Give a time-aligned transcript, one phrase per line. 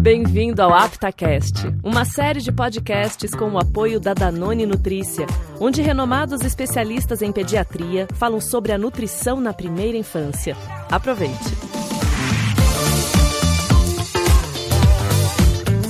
[0.00, 5.26] Bem-vindo ao AptaCast, uma série de podcasts com o apoio da Danone Nutrícia,
[5.60, 10.56] onde renomados especialistas em pediatria falam sobre a nutrição na primeira infância.
[10.88, 11.34] Aproveite!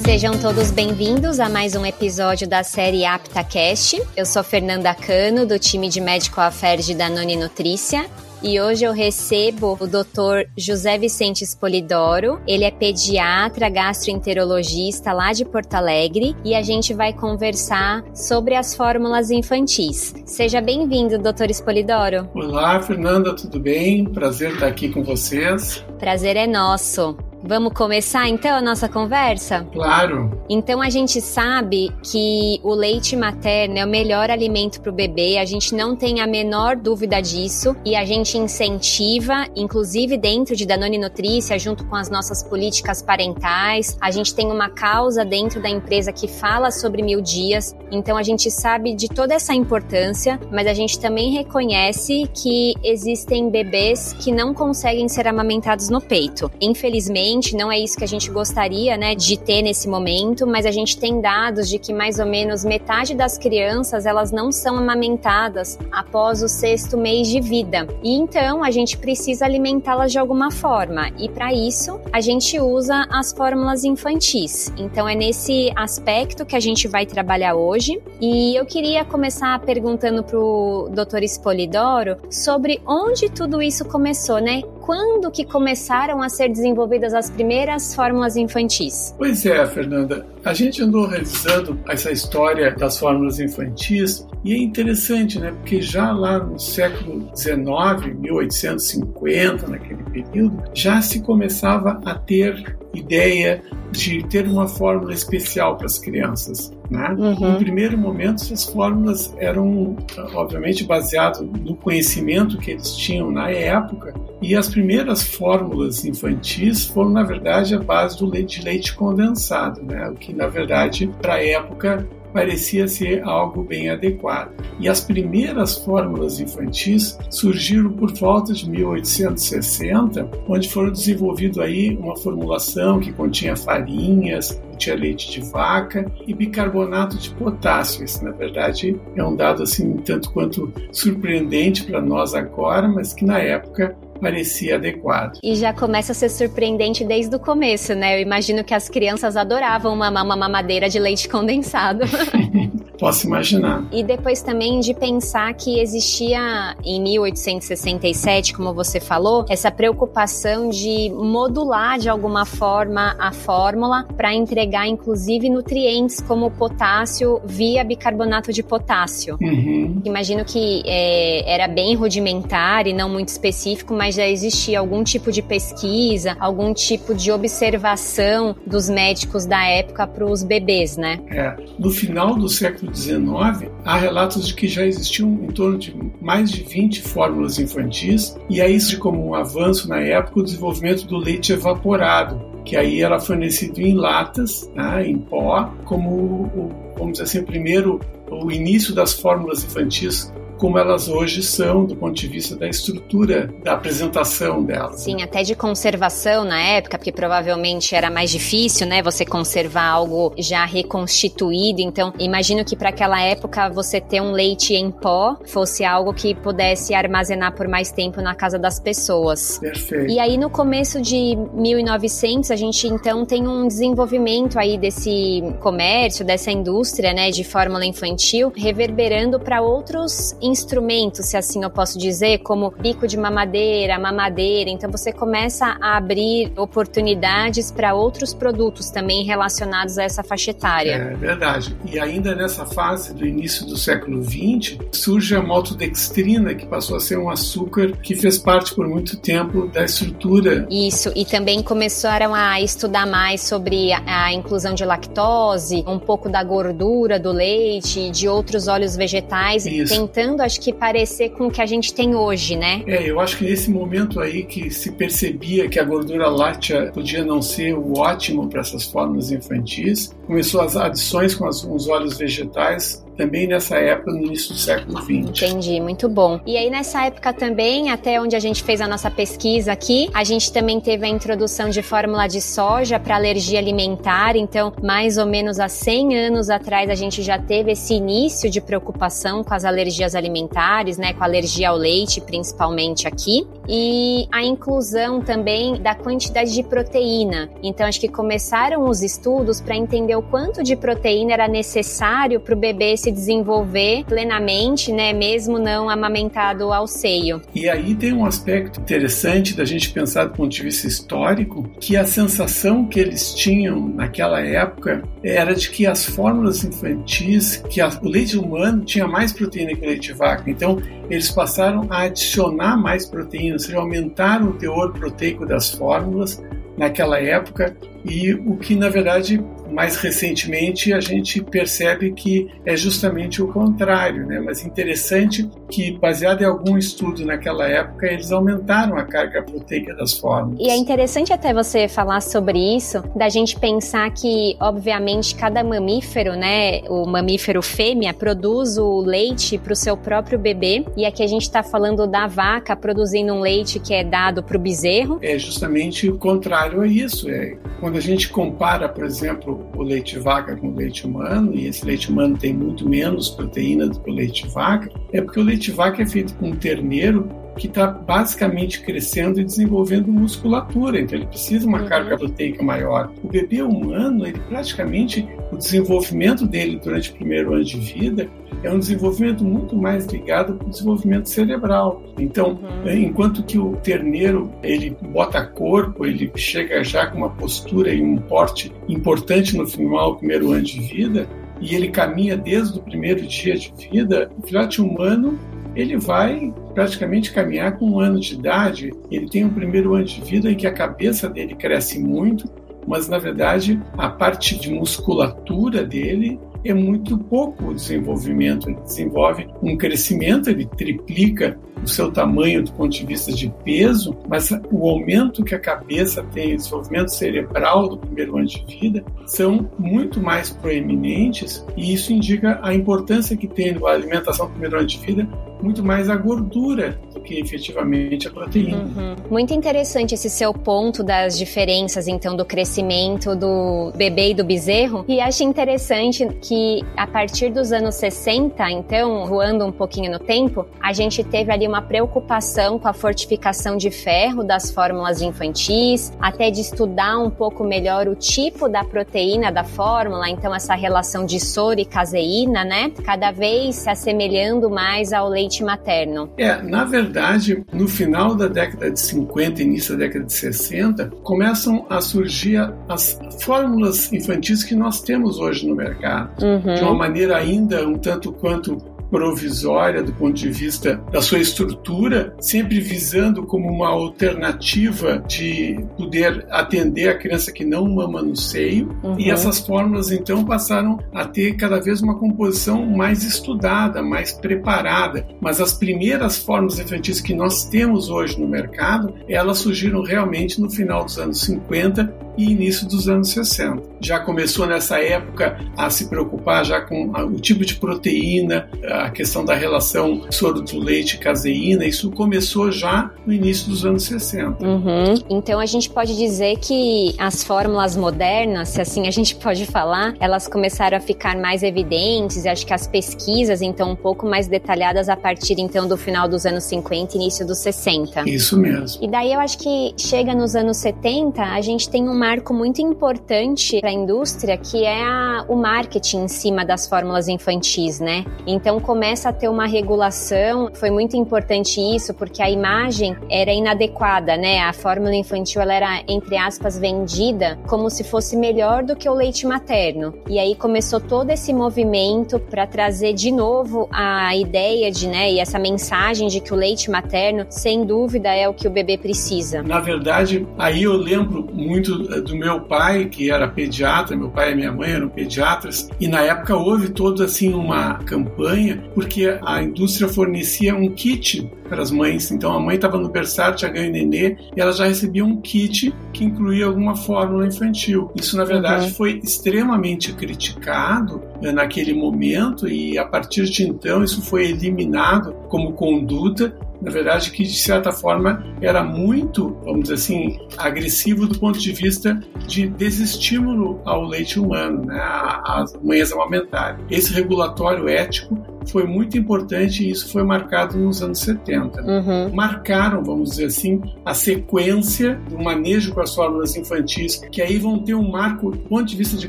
[0.03, 4.03] Sejam todos bem-vindos a mais um episódio da série AptaCast.
[4.17, 8.09] Eu sou Fernanda Cano, do time de Medical Affairs de Danone Nutrícia.
[8.43, 10.49] E hoje eu recebo o Dr.
[10.57, 12.41] José Vicente Spolidoro.
[12.47, 18.77] Ele é pediatra, gastroenterologista lá de Porto Alegre e a gente vai conversar sobre as
[18.77, 20.15] fórmulas infantis.
[20.25, 21.51] Seja bem-vindo, Dr.
[21.51, 22.29] Spolidoro.
[22.33, 24.05] Olá, Fernanda, tudo bem?
[24.05, 25.85] Prazer estar aqui com vocês.
[25.99, 27.17] Prazer é nosso.
[27.43, 29.65] Vamos começar então a nossa conversa?
[29.73, 30.43] Claro.
[30.51, 35.39] Então a gente sabe que o leite materno é o melhor alimento para o bebê,
[35.39, 40.67] a gente não tem a menor dúvida disso e a gente incentiva, inclusive dentro de
[40.67, 43.97] Danone Nutrícia, junto com as nossas políticas parentais.
[44.01, 48.23] A gente tem uma causa dentro da empresa que fala sobre mil dias, então a
[48.23, 54.33] gente sabe de toda essa importância, mas a gente também reconhece que existem bebês que
[54.33, 56.51] não conseguem ser amamentados no peito.
[56.61, 60.71] Infelizmente, não é isso que a gente gostaria, né, de ter nesse momento, mas a
[60.71, 65.79] gente tem dados de que mais ou menos metade das crianças elas não são amamentadas
[65.91, 67.87] após o sexto mês de vida.
[68.03, 71.11] E então a gente precisa alimentá-las de alguma forma.
[71.19, 74.73] E para isso a gente usa as fórmulas infantis.
[74.77, 78.01] Então é nesse aspecto que a gente vai trabalhar hoje.
[78.21, 81.23] E eu queria começar perguntando pro Dr.
[81.25, 84.63] Spolidoro sobre onde tudo isso começou, né?
[84.89, 89.15] Quando que começaram a ser desenvolvidas as primeiras fórmulas infantis?
[89.19, 90.25] Pois é, Fernanda.
[90.45, 95.51] A gente andou revisando essa história das fórmulas infantis e é interessante, né?
[95.51, 103.63] Porque já lá no século XIX, 1850, naquele período, já se começava a ter ideia
[103.91, 106.71] de ter uma fórmula especial para as crianças.
[106.91, 107.15] Né?
[107.19, 107.53] Uhum.
[107.53, 109.97] No primeiro momento, essas fórmulas eram,
[110.35, 117.11] obviamente, baseadas no conhecimento que eles tinham na época, e as primeiras fórmulas infantis foram,
[117.11, 120.09] na verdade, a base do leite, de leite condensado, né?
[120.09, 124.53] o que, na verdade, para a época parecia ser algo bem adequado.
[124.79, 132.17] E as primeiras fórmulas infantis surgiram por volta de 1860, onde foram desenvolvido aí uma
[132.17, 138.05] formulação que continha farinhas, tinha leite de vaca e bicarbonato de potássio.
[138.05, 143.25] Isso, na verdade, é um dado assim tanto quanto surpreendente para nós agora, mas que
[143.25, 145.39] na época parecia adequado.
[145.43, 148.19] E já começa a ser surpreendente desde o começo, né?
[148.19, 152.05] Eu imagino que as crianças adoravam mamar uma mamadeira de leite condensado.
[152.99, 153.85] Posso imaginar.
[153.93, 161.11] E depois também de pensar que existia em 1867, como você falou, essa preocupação de
[161.11, 168.63] modular de alguma forma a fórmula para entregar inclusive nutrientes como potássio via bicarbonato de
[168.63, 169.39] potássio.
[169.41, 170.03] Uhum.
[170.05, 175.31] Imagino que é, era bem rudimentar e não muito específico, mas já existia algum tipo
[175.31, 181.21] de pesquisa, algum tipo de observação dos médicos da época para os bebês, né?
[181.31, 181.57] É.
[181.79, 186.51] No final do século XIX, há relatos de que já existiam em torno de mais
[186.51, 191.17] de 20 fórmulas infantis, e é isso como um avanço na época o desenvolvimento do
[191.17, 197.39] leite evaporado, que aí era fornecido em latas, né, em pó, como vamos dizer assim,
[197.39, 198.01] o primeiro,
[198.31, 203.53] o início das fórmulas infantis como elas hoje são do ponto de vista da estrutura
[203.63, 205.01] da apresentação delas.
[205.01, 210.33] Sim, até de conservação na época, porque provavelmente era mais difícil, né, você conservar algo
[210.37, 211.81] já reconstituído.
[211.81, 216.35] Então, imagino que para aquela época você ter um leite em pó fosse algo que
[216.35, 219.59] pudesse armazenar por mais tempo na casa das pessoas.
[219.59, 220.11] Perfeito.
[220.11, 226.25] E aí no começo de 1900 a gente então tem um desenvolvimento aí desse comércio,
[226.25, 232.39] dessa indústria, né, de fórmula infantil, reverberando para outros instrumentos, se assim eu posso dizer,
[232.39, 234.71] como bico de mamadeira, mamadeira.
[234.71, 240.93] Então você começa a abrir oportunidades para outros produtos também relacionados a essa faixa etária.
[240.93, 241.77] É verdade.
[241.85, 247.01] E ainda nessa fase do início do século XX, surge a maltodextrina, que passou a
[247.01, 250.67] ser um açúcar que fez parte por muito tempo da estrutura.
[250.71, 256.29] Isso, e também começaram a estudar mais sobre a, a inclusão de lactose, um pouco
[256.29, 259.95] da gordura do leite, de outros óleos vegetais, Isso.
[259.95, 262.83] tentando tentando, acho que, parecer com o que a gente tem hoje, né?
[262.87, 267.25] É, eu acho que nesse momento aí que se percebia que a gordura láctea podia
[267.25, 273.05] não ser o ótimo para essas formas infantis, começou as adições com os óleos vegetais
[273.19, 275.11] também nessa época, no início do século XX.
[275.11, 276.41] Entendi, muito bom.
[276.47, 280.23] E aí nessa época também, até onde a gente fez a nossa pesquisa aqui, a
[280.23, 285.27] gente também teve a introdução de fórmula de soja para alergia alimentar, então mais ou
[285.27, 289.65] menos há 100 anos atrás a gente já teve esse início de preocupação com as
[289.65, 296.55] alergias alimentares, né, com alergia ao leite, principalmente aqui, e a inclusão também da quantidade
[296.55, 297.51] de proteína.
[297.65, 302.55] Então acho que começaram os estudos para entender o quanto de proteína era necessário para
[302.55, 307.41] o bebê se desenvolver plenamente, né, mesmo não amamentado ao seio.
[307.55, 311.97] E aí tem um aspecto interessante da gente pensar do ponto de vista histórico, que
[311.97, 317.89] a sensação que eles tinham naquela época era de que as fórmulas infantis, que a,
[318.03, 320.51] o leite humano tinha mais proteína que o leite de vaca.
[320.51, 326.43] Então, eles passaram a adicionar mais proteína, ou seja, aumentaram o teor proteico das fórmulas
[326.77, 333.43] naquela época e o que na verdade mais recentemente a gente percebe que é justamente
[333.43, 334.41] o contrário, né?
[334.41, 340.15] Mas interessante que, baseado em algum estudo naquela época, eles aumentaram a carga proteica das
[340.15, 340.59] fórmulas.
[340.61, 346.33] E é interessante até você falar sobre isso, da gente pensar que, obviamente, cada mamífero,
[346.33, 351.27] né, o mamífero fêmea, produz o leite para o seu próprio bebê, e aqui a
[351.27, 355.19] gente está falando da vaca produzindo um leite que é dado para o bezerro.
[355.23, 357.29] É justamente o contrário a isso.
[357.29, 357.57] É,
[357.89, 361.87] quando a gente compara, por exemplo, o leite vaca com o leite humano, e esse
[361.87, 365.71] leite humano tem muito menos proteína do que o leite vaca, é porque o leite
[365.71, 367.27] vaca é feito com um terneiro
[367.57, 371.89] que está basicamente crescendo e desenvolvendo musculatura, então ele precisa de uma uhum.
[371.89, 373.11] carga proteica maior.
[373.23, 378.29] O bebê humano, ele praticamente, o desenvolvimento dele durante o primeiro ano de vida
[378.63, 382.03] é um desenvolvimento muito mais ligado para o desenvolvimento cerebral.
[382.19, 382.91] Então, uhum.
[382.91, 388.17] enquanto que o terneiro ele bota corpo, ele chega já com uma postura e um
[388.17, 391.29] porte importante no final do primeiro ano de vida,
[391.61, 395.39] e ele caminha desde o primeiro dia de vida, o filhote humano
[395.75, 398.93] ele vai praticamente caminhar com um ano de idade.
[399.11, 402.51] Ele tem um primeiro ano de vida em que a cabeça dele cresce muito,
[402.87, 408.69] mas na verdade a parte de musculatura dele é muito pouco o desenvolvimento.
[408.69, 414.17] Ele desenvolve um crescimento, ele triplica o seu tamanho do ponto de vista de peso,
[414.29, 419.05] mas o aumento que a cabeça tem, o desenvolvimento cerebral do primeiro ano de vida,
[419.27, 424.79] são muito mais proeminentes e isso indica a importância que tem a alimentação do primeiro
[424.79, 425.29] ano de vida
[425.63, 428.79] muito mais a gordura do que efetivamente a proteína.
[428.79, 429.17] Uhum.
[429.31, 435.05] Muito interessante esse seu ponto das diferenças, então, do crescimento do bebê e do bezerro.
[435.09, 440.67] E acho interessante que a partir dos anos 60, então, voando um pouquinho no tempo,
[440.81, 446.51] a gente teve ali uma preocupação com a fortificação de ferro das fórmulas infantis, até
[446.51, 451.41] de estudar um pouco melhor o tipo da proteína da fórmula, então essa relação de
[451.41, 452.91] soro e caseína, né?
[453.05, 456.31] Cada vez se assemelhando mais ao leite leite materno?
[456.37, 461.87] É, na verdade, no final da década de 50, início da década de 60, começam
[461.89, 466.45] a surgir as fórmulas infantis que nós temos hoje no mercado.
[466.45, 466.75] Uhum.
[466.75, 472.35] De uma maneira ainda um tanto quanto provisória do ponto de vista da sua estrutura,
[472.41, 478.97] sempre visando como uma alternativa de poder atender a criança que não mama no seio.
[479.03, 479.19] Uhum.
[479.19, 485.27] E essas fórmulas então passaram a ter cada vez uma composição mais estudada, mais preparada.
[485.41, 490.71] Mas as primeiras fórmulas infantis que nós temos hoje no mercado, elas surgiram realmente no
[490.71, 493.83] final dos anos 50 e início dos anos 60.
[494.01, 498.69] Já começou nessa época a se preocupar já com o tipo de proteína,
[499.03, 503.85] a questão da relação soro do leite e caseína, isso começou já no início dos
[503.85, 504.65] anos 60.
[504.65, 505.15] Uhum.
[505.29, 510.15] Então a gente pode dizer que as fórmulas modernas, se assim a gente pode falar,
[510.21, 515.09] elas começaram a ficar mais evidentes, acho que as pesquisas então um pouco mais detalhadas
[515.09, 518.29] a partir então do final dos anos 50 início dos 60.
[518.29, 519.03] Isso mesmo.
[519.03, 522.83] E daí eu acho que chega nos anos 70, a gente tem uma marco muito
[522.83, 528.27] importante para a indústria, que é a, o marketing em cima das fórmulas infantis, né?
[528.47, 534.35] Então começa a ter uma regulação, foi muito importante isso, porque a imagem era inadequada,
[534.35, 534.61] né?
[534.61, 539.13] A fórmula infantil ela era, entre aspas, vendida como se fosse melhor do que o
[539.13, 540.15] leite materno.
[540.27, 545.39] E aí começou todo esse movimento para trazer de novo a ideia de, né, e
[545.39, 549.63] essa mensagem de que o leite materno, sem dúvida, é o que o bebê precisa.
[549.63, 554.55] Na verdade, aí eu lembro muito do meu pai, que era pediatra, meu pai e
[554.55, 560.09] minha mãe eram pediatras, e na época houve toda assim uma campanha, porque a indústria
[560.09, 562.31] fornecia um kit para as mães.
[562.31, 565.95] Então a mãe estava no berçário, tinha ganho nenê, e ela já recebia um kit
[566.13, 568.11] que incluía alguma fórmula infantil.
[568.15, 568.95] Isso, na verdade, uhum.
[568.95, 575.73] foi extremamente criticado né, naquele momento, e a partir de então isso foi eliminado como
[575.73, 581.59] conduta na verdade, que de certa forma era muito, vamos dizer assim, agressivo do ponto
[581.59, 585.01] de vista de desestímulo ao leite humano, né,
[585.45, 586.85] às mães amamentarem.
[586.89, 591.83] Esse regulatório ético foi muito importante e isso foi marcado nos anos 70.
[591.83, 592.35] Uhum.
[592.35, 597.79] Marcaram, vamos dizer assim, a sequência do manejo com as fórmulas infantis, que aí vão
[597.79, 599.29] ter um marco, do ponto de vista de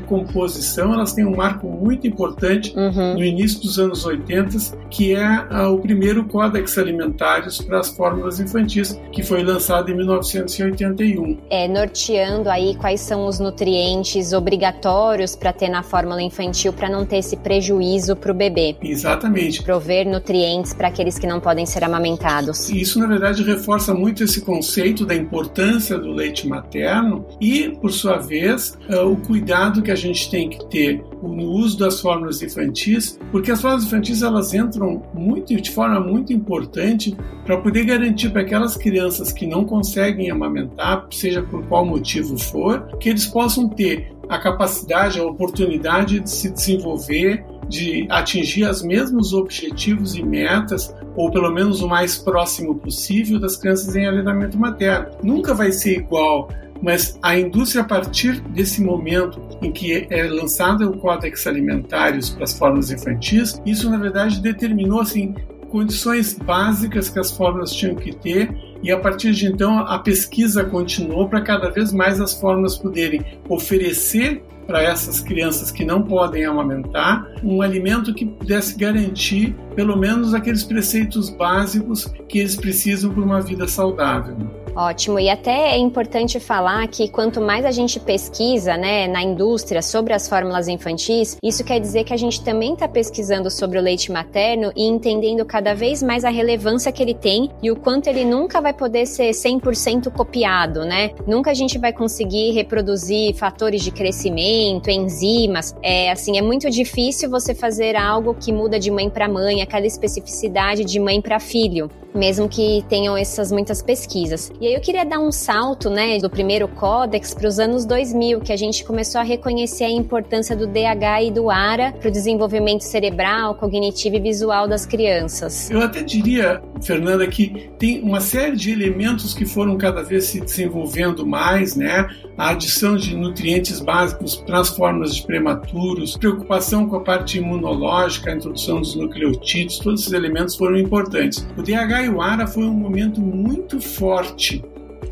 [0.00, 3.14] composição, elas têm um marco muito importante uhum.
[3.14, 4.50] no início dos anos 80,
[4.90, 9.96] que é uh, o primeiro Códex Alimentários para as fórmulas infantis, que foi lançado em
[9.96, 11.38] 1981.
[11.50, 17.04] É, norteando aí quais são os nutrientes obrigatórios para ter na fórmula infantil para não
[17.04, 18.76] ter esse prejuízo para o bebê.
[18.82, 19.29] Exatamente.
[19.30, 19.62] Exatamente.
[19.62, 22.68] Prover nutrientes para aqueles que não podem ser amamentados.
[22.70, 28.18] Isso, na verdade, reforça muito esse conceito da importância do leite materno e, por sua
[28.18, 33.18] vez, uh, o cuidado que a gente tem que ter no uso das fórmulas infantis,
[33.30, 38.42] porque as fórmulas infantis elas entram muito de forma muito importante para poder garantir para
[38.42, 44.12] aquelas crianças que não conseguem amamentar, seja por qual motivo for, que eles possam ter
[44.28, 51.30] a capacidade, a oportunidade de se desenvolver de atingir os mesmos objetivos e metas, ou
[51.30, 55.06] pelo menos o mais próximo possível das crianças em aleitamento materno.
[55.22, 56.50] Nunca vai ser igual
[56.82, 62.44] mas a indústria, a partir desse momento em que é lançado o Códex Alimentários para
[62.44, 65.34] as formas infantis, isso na verdade determinou assim
[65.68, 68.50] condições básicas que as fórmulas tinham que ter
[68.82, 73.24] e a partir de então a pesquisa continuou para cada vez mais as fórmulas poderem
[73.48, 80.32] oferecer para essas crianças que não podem amamentar um alimento que pudesse garantir pelo menos
[80.32, 84.59] aqueles preceitos básicos que eles precisam para uma vida saudável.
[84.74, 89.82] Ótimo, e até é importante falar que quanto mais a gente pesquisa né, na indústria
[89.82, 93.82] sobre as fórmulas infantis, isso quer dizer que a gente também está pesquisando sobre o
[93.82, 98.06] leite materno e entendendo cada vez mais a relevância que ele tem e o quanto
[98.06, 101.10] ele nunca vai poder ser 100% copiado, né?
[101.26, 105.74] Nunca a gente vai conseguir reproduzir fatores de crescimento, enzimas.
[105.82, 109.86] É assim, é muito difícil você fazer algo que muda de mãe para mãe, aquela
[109.86, 114.50] especificidade de mãe para filho, mesmo que tenham essas muitas pesquisas.
[114.60, 118.40] E aí eu queria dar um salto, né, do primeiro códex para os anos 2000,
[118.40, 122.10] que a gente começou a reconhecer a importância do DH e do ARA para o
[122.10, 125.70] desenvolvimento cerebral, cognitivo e visual das crianças.
[125.70, 130.40] Eu até diria, Fernanda, que tem uma série de elementos que foram cada vez se
[130.40, 132.08] desenvolvendo mais, né?
[132.36, 138.30] A adição de nutrientes básicos para as formas de prematuros, preocupação com a parte imunológica,
[138.30, 141.46] a introdução dos nucleotídeos, todos esses elementos foram importantes.
[141.56, 144.64] O DH e o ARA foi um momento muito forte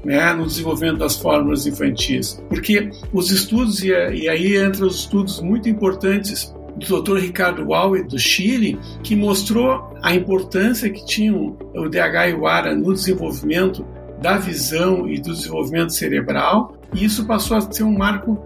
[0.05, 2.43] né, no desenvolvimento das fórmulas infantis.
[2.49, 7.19] Porque os estudos, e aí entra os estudos muito importantes do Dr.
[7.19, 12.75] Ricardo Waue, do Chile, que mostrou a importância que tinham o DH e o ARA
[12.75, 13.85] no desenvolvimento
[14.21, 18.39] da visão e do desenvolvimento cerebral, e isso passou a ser um marco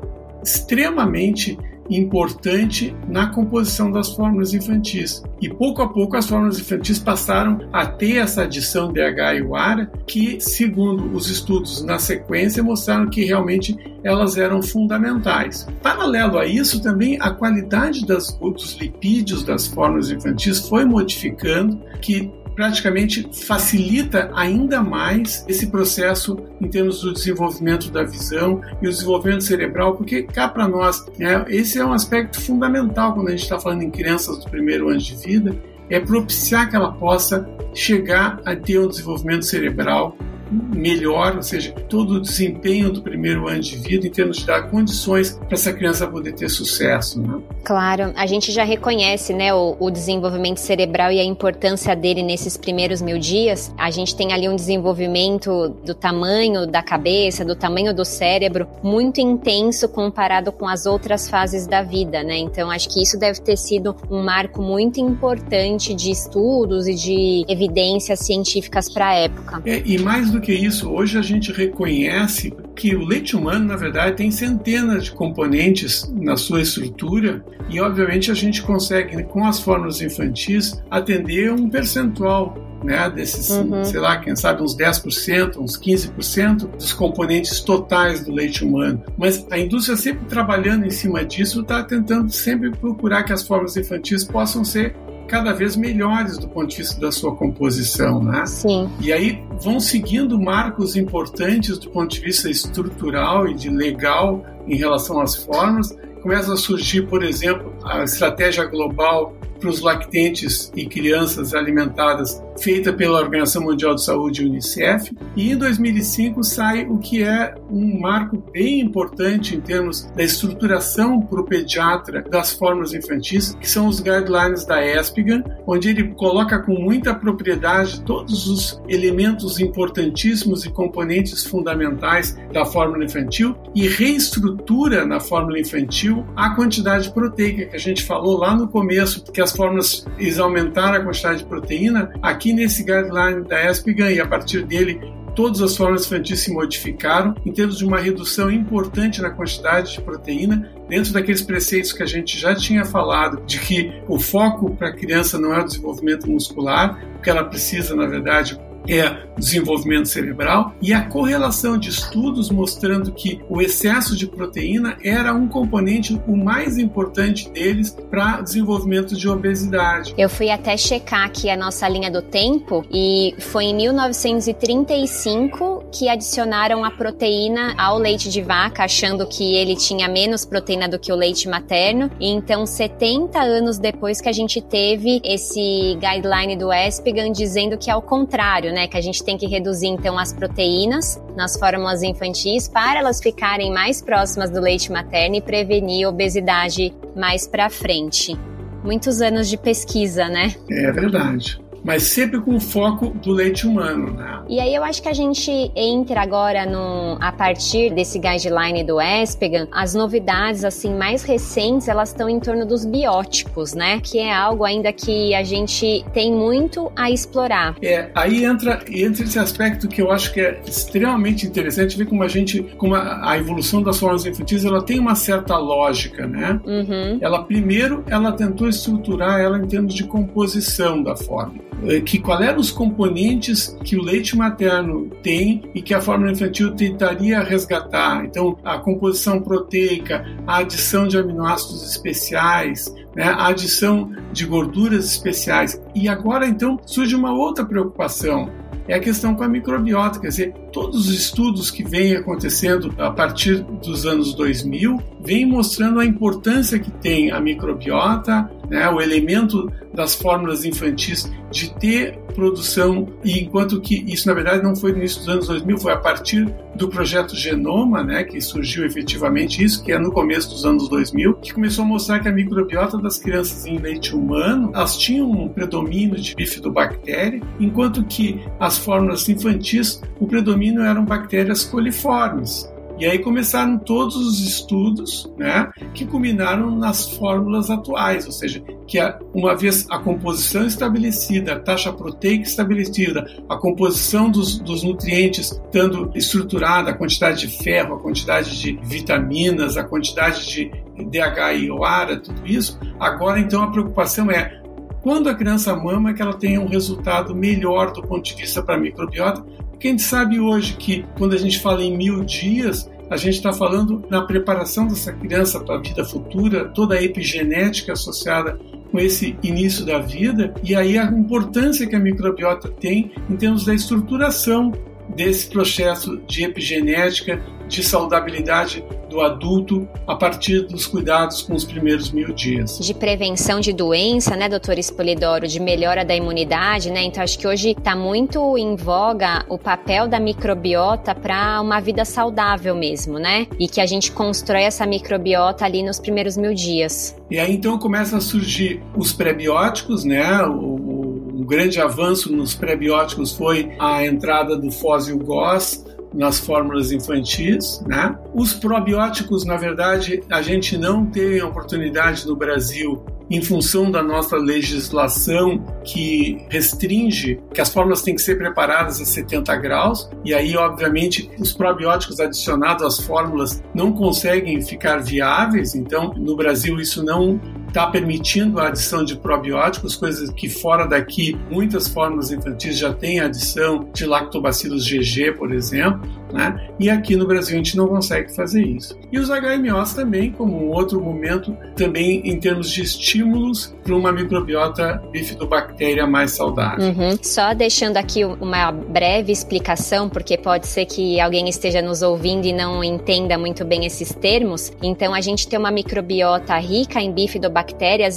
[0.42, 1.58] extremamente
[1.90, 5.22] importante na composição das fórmulas infantis.
[5.40, 9.90] E pouco a pouco as fórmulas infantis passaram a ter essa adição DH e UARA,
[10.06, 15.66] que, segundo os estudos na sequência, mostraram que realmente elas eram fundamentais.
[15.82, 22.30] Paralelo a isso, também a qualidade das, dos lipídios das fórmulas infantis foi modificando, que
[22.62, 29.42] praticamente facilita ainda mais esse processo em termos do desenvolvimento da visão e o desenvolvimento
[29.42, 33.58] cerebral, porque cá para nós, né, esse é um aspecto fundamental quando a gente está
[33.58, 35.56] falando em crianças do primeiro ano de vida,
[35.90, 40.16] é propiciar que ela possa chegar a ter um desenvolvimento cerebral
[40.52, 44.70] melhor, ou seja, todo o desempenho do primeiro ano de vida em termos de dar
[44.70, 47.20] condições para essa criança poder ter sucesso.
[47.20, 47.40] Né?
[47.64, 52.56] Claro, a gente já reconhece né, o, o, desenvolvimento cerebral e a importância dele nesses
[52.56, 53.72] primeiros mil dias.
[53.78, 59.20] A gente tem ali um desenvolvimento do tamanho da cabeça, do tamanho do cérebro, muito
[59.20, 62.38] intenso comparado com as outras fases da vida, né?
[62.38, 67.44] Então acho que isso deve ter sido um marco muito importante de estudos e de
[67.48, 69.62] evidências científicas para a época.
[69.64, 73.76] É, e mais do que isso, hoje a gente reconhece que o leite humano, na
[73.76, 79.60] verdade, tem centenas de componentes na sua estrutura e, obviamente, a gente consegue, com as
[79.60, 83.84] fórmulas infantis, atender um percentual né, desses, uhum.
[83.84, 89.02] sei lá, quem sabe uns 10%, uns 15% dos componentes totais do leite humano.
[89.16, 93.76] Mas a indústria sempre trabalhando em cima disso, está tentando sempre procurar que as formas
[93.76, 94.94] infantis possam ser
[95.32, 98.44] cada vez melhores do ponto de vista da sua composição, né?
[98.44, 98.90] Sim.
[99.00, 104.76] E aí vão seguindo marcos importantes do ponto de vista estrutural e de legal em
[104.76, 105.96] relação às formas.
[106.20, 112.92] Começa a surgir, por exemplo, a estratégia global para os lactentes e crianças alimentadas feita
[112.92, 118.42] pela Organização Mundial de Saúde, UNICEF, e em 2005 sai o que é um marco
[118.52, 124.00] bem importante em termos da estruturação para o pediatra das fórmulas infantis, que são os
[124.00, 131.44] guidelines da ESPGAN, onde ele coloca com muita propriedade todos os elementos importantíssimos e componentes
[131.44, 138.02] fundamentais da fórmula infantil e reestrutura na fórmula infantil a quantidade proteica que a gente
[138.04, 142.82] falou lá no começo, que as fórmulas eles aumentaram a quantidade de proteína, aqui nesse
[142.82, 144.98] guideline da ESPGAN e a partir dele
[145.34, 150.00] todas as formas infantis se modificaram em termos de uma redução importante na quantidade de
[150.00, 154.88] proteína, dentro daqueles preceitos que a gente já tinha falado, de que o foco para
[154.88, 158.58] a criança não é o desenvolvimento muscular, o que ela precisa, na verdade,
[158.88, 165.32] é desenvolvimento cerebral e a correlação de estudos mostrando que o excesso de proteína era
[165.32, 170.12] um componente o mais importante deles para desenvolvimento de obesidade.
[170.16, 176.08] Eu fui até checar aqui a nossa linha do tempo e foi em 1935 que
[176.08, 181.12] adicionaram a proteína ao leite de vaca, achando que ele tinha menos proteína do que
[181.12, 182.10] o leite materno.
[182.20, 187.90] E então 70 anos depois que a gente teve esse guideline do ESPGAN dizendo que
[187.90, 192.02] é o contrário, né, que a gente tem que reduzir então as proteínas nas fórmulas
[192.02, 198.36] infantis para elas ficarem mais próximas do leite materno e prevenir obesidade mais para frente.
[198.82, 200.54] Muitos anos de pesquisa, né?
[200.70, 204.12] É verdade mas sempre com foco do leite humano.
[204.12, 204.42] Né?
[204.48, 209.00] E aí eu acho que a gente entra agora no, a partir desse guideline do
[209.00, 214.00] ESPEGAN, as novidades assim mais recentes elas estão em torno dos biótipos, né?
[214.00, 217.76] Que é algo ainda que a gente tem muito a explorar.
[217.82, 222.22] É, aí entra, entra esse aspecto que eu acho que é extremamente interessante ver como
[222.22, 226.60] a gente, como a, a evolução das formas infantis, ela tem uma certa lógica, né?
[226.64, 227.18] Uhum.
[227.20, 231.71] Ela primeiro ela tentou estruturar ela em termos de composição da forma.
[231.84, 236.30] É, que qual eram os componentes que o leite materno tem e que a fórmula
[236.30, 238.24] infantil tentaria resgatar.
[238.24, 245.80] Então, a composição proteica, a adição de aminoácidos especiais, né, a adição de gorduras especiais.
[245.94, 248.50] E agora, então, surge uma outra preocupação,
[248.86, 253.10] é a questão com a microbiota, quer dizer, todos os estudos que vêm acontecendo a
[253.10, 259.70] partir dos anos 2000 vêm mostrando a importância que tem a microbiota, né, o elemento
[259.94, 264.98] das fórmulas infantis de ter produção, e enquanto que isso na verdade não foi no
[264.98, 269.84] início dos anos 2000, foi a partir do projeto Genoma, né, que surgiu efetivamente isso,
[269.84, 273.18] que é no começo dos anos 2000, que começou a mostrar que a microbiota das
[273.18, 280.00] crianças em leite humano, elas tinham um predomínio de bifidobactéria, enquanto que as fórmulas infantis,
[280.18, 282.70] o predomínio eram bactérias coliformes.
[282.98, 288.98] E aí começaram todos os estudos, né, que culminaram nas fórmulas atuais, ou seja, que
[289.34, 296.12] uma vez a composição estabelecida, a taxa proteica estabelecida, a composição dos, dos nutrientes estando
[296.14, 300.70] estruturada, a quantidade de ferro, a quantidade de vitaminas, a quantidade de
[301.10, 304.62] DH e OARA, tudo isso, agora então a preocupação é
[305.02, 308.76] quando a criança mama que ela tenha um resultado melhor do ponto de vista para
[308.76, 309.44] a microbiota,
[309.90, 314.04] gente sabe hoje que quando a gente fala em mil dias, a gente está falando
[314.08, 318.58] na preparação dessa criança para a vida futura, toda a epigenética associada
[318.90, 323.64] com esse início da vida e aí a importância que a microbiota tem em termos
[323.64, 324.72] da estruturação
[325.14, 327.42] desse processo de epigenética,
[327.72, 332.78] de saudabilidade do adulto a partir dos cuidados com os primeiros mil dias.
[332.78, 337.02] De prevenção de doença, né, doutor Espolidoro, de melhora da imunidade, né?
[337.02, 342.04] Então acho que hoje está muito em voga o papel da microbiota para uma vida
[342.04, 343.46] saudável mesmo, né?
[343.58, 347.16] E que a gente constrói essa microbiota ali nos primeiros mil dias.
[347.30, 350.42] E aí então começam a surgir os prebióticos, né?
[350.42, 357.82] O, o grande avanço nos prebióticos foi a entrada do fóssil GOS nas fórmulas infantis,
[357.86, 358.16] né?
[358.34, 364.02] Os probióticos, na verdade, a gente não tem a oportunidade no Brasil, em função da
[364.02, 370.34] nossa legislação que restringe que as fórmulas têm que ser preparadas a 70 graus, e
[370.34, 377.02] aí, obviamente, os probióticos adicionados às fórmulas não conseguem ficar viáveis, então, no Brasil, isso
[377.02, 377.40] não
[377.72, 383.20] está permitindo a adição de probióticos, coisas que fora daqui muitas fórmulas infantis já têm
[383.20, 386.68] adição de lactobacillus GG, por exemplo, né?
[386.78, 388.98] E aqui no Brasil a gente não consegue fazer isso.
[389.10, 394.12] E os HMOs também, como um outro momento, também em termos de estímulos para uma
[394.12, 396.86] microbiota bifidobactéria mais saudável.
[396.86, 397.16] Uhum.
[397.22, 402.52] Só deixando aqui uma breve explicação, porque pode ser que alguém esteja nos ouvindo e
[402.52, 404.72] não entenda muito bem esses termos.
[404.82, 407.61] Então, a gente ter uma microbiota rica em bifidobactérias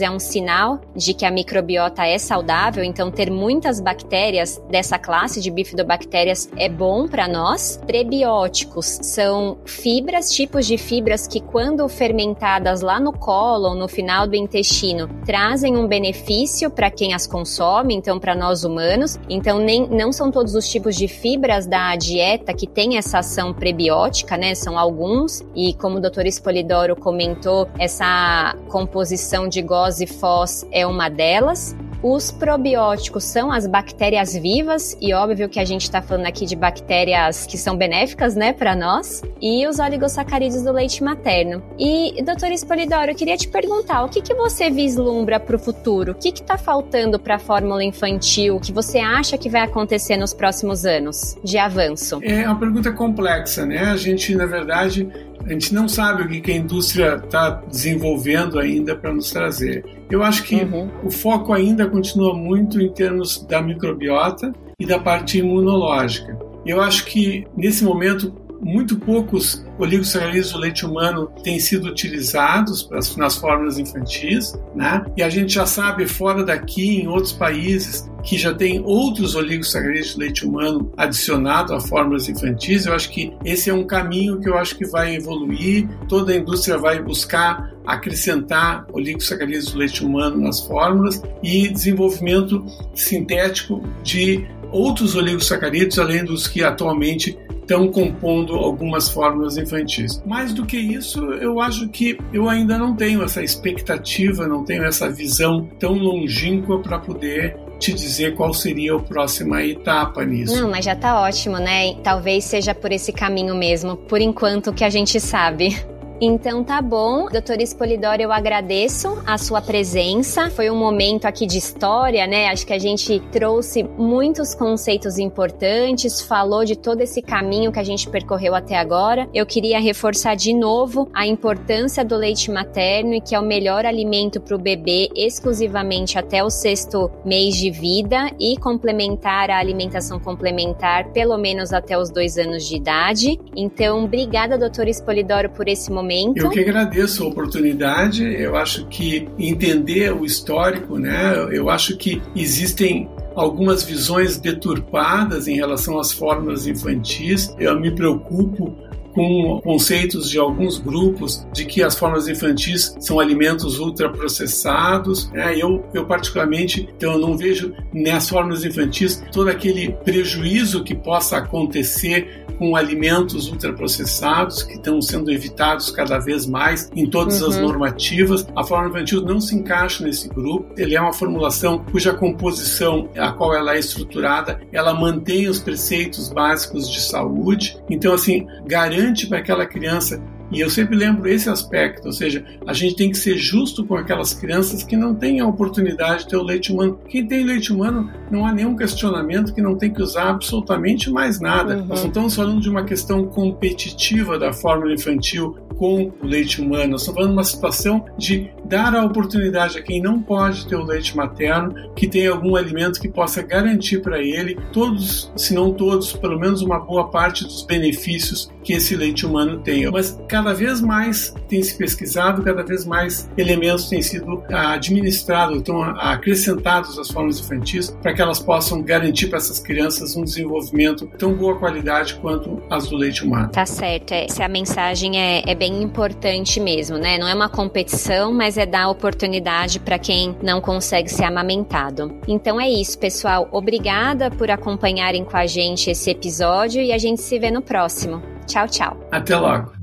[0.02, 2.84] é um sinal de que a microbiota é saudável.
[2.84, 7.80] Então, ter muitas bactérias dessa classe de bifidobactérias é bom para nós.
[7.86, 14.36] Prebióticos são fibras, tipos de fibras que, quando fermentadas lá no cólon, no final do
[14.36, 19.20] intestino, trazem um benefício para quem as consome, então para nós humanos.
[19.30, 23.54] Então, nem, não são todos os tipos de fibras da dieta que têm essa ação
[23.54, 24.56] prebiótica, né?
[24.56, 30.88] São alguns, e como o doutor Espolidoro comentou, essa composição de GOS e FOS é
[30.88, 31.76] uma delas.
[32.02, 36.56] Os probióticos são as bactérias vivas, e óbvio que a gente está falando aqui de
[36.56, 41.64] bactérias que são benéficas, né, para nós, e os oligosacarídeos do leite materno.
[41.80, 46.12] E, doutor Espolidoro, eu queria te perguntar, o que, que você vislumbra para o futuro?
[46.12, 50.32] O que está faltando para a fórmula infantil que você acha que vai acontecer nos
[50.32, 52.20] próximos anos de avanço?
[52.22, 53.80] É uma pergunta complexa, né?
[53.80, 55.10] A gente, na verdade,
[55.46, 59.86] a gente não sabe o que a indústria está desenvolvendo ainda para nos trazer.
[60.10, 60.90] Eu acho que uhum.
[61.04, 66.38] o foco ainda continua muito em termos da microbiota e da parte imunológica.
[66.66, 73.36] Eu acho que nesse momento muito poucos oligosacarídeos do leite humano têm sido utilizados nas
[73.36, 75.04] fórmulas infantis, né?
[75.16, 80.14] E a gente já sabe fora daqui, em outros países, que já tem outros oligosacarídeos
[80.14, 82.86] de leite humano adicionado a fórmulas infantis.
[82.86, 85.88] Eu acho que esse é um caminho que eu acho que vai evoluir.
[86.10, 93.84] Toda a indústria vai buscar acrescentar oligosacarídeos do leite humano nas fórmulas e desenvolvimento sintético
[94.04, 100.22] de outros oligosacarídeos além dos que atualmente estão compondo algumas fórmulas infantis.
[100.26, 104.84] Mais do que isso, eu acho que eu ainda não tenho essa expectativa, não tenho
[104.84, 110.60] essa visão tão longínqua para poder te dizer qual seria a próxima etapa nisso.
[110.60, 111.96] Não, mas já está ótimo, né?
[112.04, 115.76] Talvez seja por esse caminho mesmo, por enquanto que a gente sabe.
[116.22, 120.50] Então tá bom, doutora Espolidoro, eu agradeço a sua presença.
[120.50, 122.48] Foi um momento aqui de história, né?
[122.48, 127.84] Acho que a gente trouxe muitos conceitos importantes, falou de todo esse caminho que a
[127.84, 129.28] gente percorreu até agora.
[129.34, 133.86] Eu queria reforçar de novo a importância do leite materno e que é o melhor
[133.86, 140.18] alimento para o bebê exclusivamente até o sexto mês de vida e complementar a alimentação
[140.18, 143.38] complementar pelo menos até os dois anos de idade.
[143.54, 146.38] Então, obrigada, doutora Espolidoro, por esse momento momento.
[146.38, 148.24] Eu que agradeço a oportunidade.
[148.24, 151.34] Eu acho que entender o histórico, né?
[151.52, 157.54] Eu acho que existem algumas visões deturpadas em relação às fórmulas infantis.
[157.60, 158.76] Eu me preocupo
[159.16, 165.32] com conceitos de alguns grupos de que as formas infantis são alimentos ultraprocessados.
[165.32, 165.58] Né?
[165.58, 171.38] Eu, eu, particularmente, então, eu não vejo nas formas infantis todo aquele prejuízo que possa
[171.38, 177.50] acontecer com alimentos ultraprocessados que estão sendo evitados cada vez mais em todas uhum.
[177.50, 178.48] as normativas.
[178.56, 180.74] A forma infantil não se encaixa nesse grupo.
[180.78, 186.30] Ele é uma formulação cuja composição, a qual ela é estruturada, ela mantém os preceitos
[186.30, 187.78] básicos de saúde.
[187.90, 192.74] Então, assim, garante para aquela criança e eu sempre lembro esse aspecto, ou seja, a
[192.74, 196.38] gente tem que ser justo com aquelas crianças que não têm a oportunidade de ter
[196.38, 197.00] o leite humano.
[197.08, 201.40] Quem tem leite humano, não há nenhum questionamento que não tem que usar absolutamente mais
[201.40, 201.78] nada.
[201.78, 201.86] Uhum.
[201.86, 206.92] Nós não estamos falando de uma questão competitiva da fórmula infantil com o leite humano.
[206.92, 210.76] Nós estamos falando de uma situação de dar a oportunidade a quem não pode ter
[210.76, 215.74] o leite materno, que tem algum alimento que possa garantir para ele todos, se não
[215.74, 219.90] todos, pelo menos uma boa parte dos benefícios que esse leite humano tem.
[219.92, 225.82] Mas cada vez mais tem se pesquisado, cada vez mais elementos têm sido administrados, então
[225.82, 231.34] acrescentados às formas infantis para que elas possam garantir para essas crianças um desenvolvimento tão
[231.34, 233.50] boa qualidade quanto as do leite humano.
[233.50, 237.18] Tá certo, essa é, mensagem é, é bem importante mesmo, né?
[237.18, 242.14] Não é uma competição, mas é dar oportunidade para quem não consegue ser amamentado.
[242.28, 243.48] Então é isso, pessoal.
[243.54, 248.22] Obrigada por acompanharem com a gente esse episódio e a gente se vê no próximo.
[248.46, 248.98] Tchau, tchau.
[249.12, 249.75] Até logo.